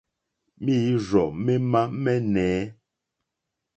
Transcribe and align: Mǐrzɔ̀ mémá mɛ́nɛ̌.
Mǐrzɔ̀ 0.63 1.29
mémá 1.45 1.81
mɛ́nɛ̌. 2.03 2.57